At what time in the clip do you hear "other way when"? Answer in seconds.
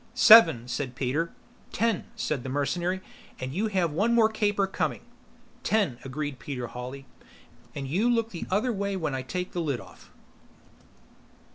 8.49-9.13